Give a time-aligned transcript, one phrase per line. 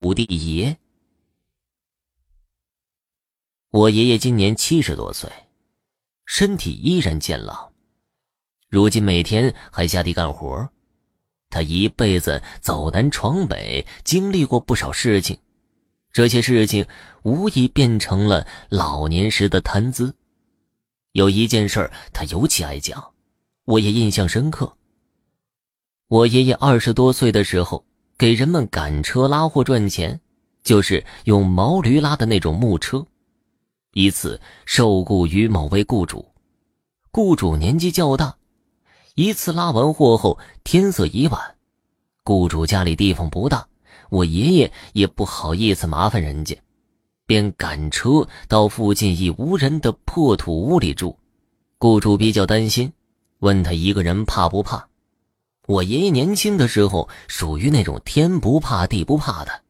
[0.00, 0.76] 土地爷。
[3.70, 5.30] 我爷爷今年七十多岁，
[6.26, 7.72] 身体依然健朗，
[8.68, 10.68] 如今每天还下地干活。
[11.48, 15.38] 他一辈子走南闯北，经历过不少事情，
[16.12, 16.86] 这些事情
[17.22, 20.14] 无疑变成了老年时的谈资。
[21.12, 23.14] 有一件事他尤其爱讲，
[23.64, 24.76] 我也印象深刻。
[26.08, 27.84] 我爷爷二十多岁的时候，
[28.18, 30.18] 给人们赶车拉货赚钱，
[30.62, 33.04] 就是用毛驴拉的那种木车。
[33.92, 36.24] 一次受雇于某位雇主，
[37.10, 38.34] 雇主年纪较大。
[39.16, 41.56] 一次拉完货后，天色已晚，
[42.24, 43.66] 雇主家里地方不大，
[44.08, 46.56] 我爷爷也不好意思麻烦人家，
[47.26, 51.18] 便赶车到附近一无人的破土屋里住。
[51.78, 52.90] 雇主比较担心，
[53.40, 54.88] 问他一个人怕不怕。
[55.66, 59.62] 我爷爷年轻的时候属于那种天不怕地不怕的，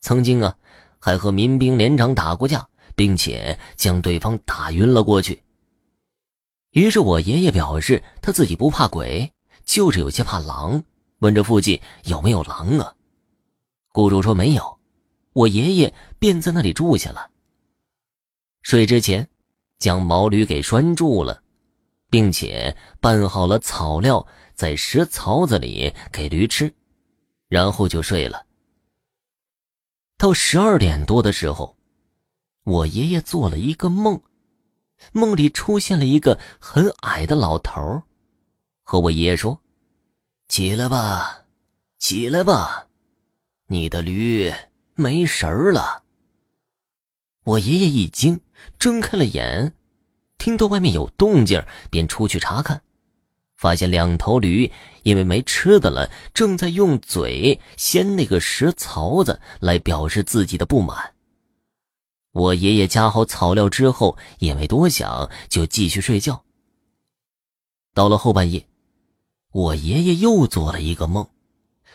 [0.00, 0.56] 曾经啊
[0.98, 5.40] 还和民兵连长打过架，并且将对方打晕了过去。
[6.72, 9.32] 于是我爷爷表示他自己不怕鬼，
[9.64, 10.82] 就是有些怕狼，
[11.20, 12.92] 问这附近有没有狼啊？
[13.90, 14.78] 雇主说没有，
[15.32, 17.30] 我爷爷便在那里住下了。
[18.62, 19.28] 睡之前，
[19.78, 21.40] 将毛驴给拴住了，
[22.10, 24.26] 并且拌好了草料。
[24.54, 26.72] 在石槽子里给驴吃，
[27.48, 28.46] 然后就睡了。
[30.16, 31.76] 到十二点多的时候，
[32.62, 34.22] 我爷爷做了一个梦，
[35.12, 38.02] 梦里出现了一个很矮的老头，
[38.82, 39.60] 和我爷爷说
[40.48, 41.44] ：“起来吧，
[41.98, 42.86] 起来吧，
[43.66, 44.52] 你的驴
[44.94, 46.04] 没神儿了。”
[47.44, 48.40] 我爷爷一惊，
[48.78, 49.74] 睁开了眼，
[50.38, 52.82] 听到外面有动静，便出去查看。
[53.64, 54.70] 发现两头驴
[55.04, 61.14] 因为没吃的了，正在用嘴掀那个石槽子来表示自己的不满。
[62.32, 66.44] 我爷爷加好草料之后，也没多想，就继续睡觉。
[67.94, 68.68] 到了后半夜，
[69.52, 71.26] 我爷爷又做了一个梦，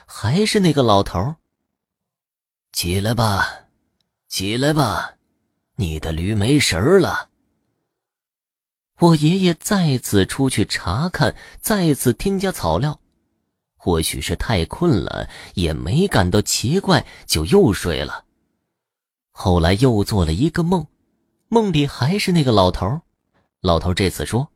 [0.07, 1.35] 还是那个老头。
[2.71, 3.47] 起来吧，
[4.27, 5.17] 起来吧，
[5.75, 7.29] 你的驴没食儿了。
[8.99, 12.99] 我爷爷再次出去查看，再次添加草料，
[13.77, 18.25] 或许是太困了，也没感到奇怪，就又睡了。
[19.31, 20.85] 后来又做了一个梦，
[21.47, 22.99] 梦里还是那个老头。
[23.61, 24.49] 老头这次说：“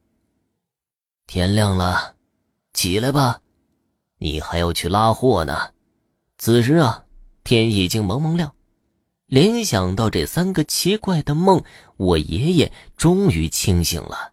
[1.25, 2.15] 天亮了，
[2.73, 3.39] 起来吧，
[4.17, 5.71] 你还要去拉货呢。”
[6.37, 7.05] 此时啊，
[7.45, 8.53] 天已经蒙蒙亮。
[9.25, 11.63] 联想到这三个奇怪的梦，
[11.95, 14.32] 我爷爷终于清醒了。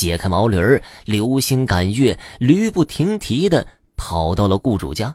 [0.00, 3.66] 解开毛驴儿，流星赶月，驴不停蹄的
[3.96, 5.14] 跑到了雇主家。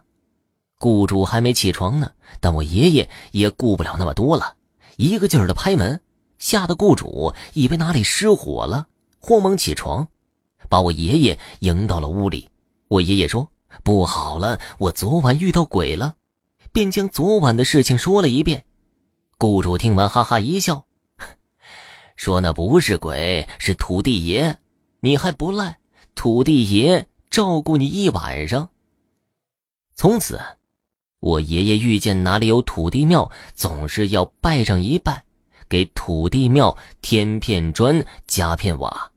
[0.78, 4.54] 雇主还没起床呢，但我爷爷也顾不了那么多了，
[4.98, 6.00] 一个劲儿的拍门，
[6.38, 8.86] 吓得雇主以为哪里失火了，
[9.20, 10.08] 慌忙起床，
[10.70, 12.48] 把我爷爷迎到了屋里。
[12.88, 13.50] 我爷爷说
[13.84, 16.14] ：“不好了，我昨晚遇到鬼了。”
[16.72, 18.66] 便将昨晚的事情说了一遍。
[19.40, 20.86] 雇主听完哈哈一笑，
[22.16, 24.60] 说：“那不是鬼，是土地爷。”
[25.06, 25.78] 你还不赖，
[26.16, 28.70] 土地爷照顾你一晚上。
[29.94, 30.42] 从此，
[31.20, 35.24] 我爷爷遇见哪里有土地庙，总是要拜上一拜，
[35.70, 39.12] 给土地庙添片砖加片瓦。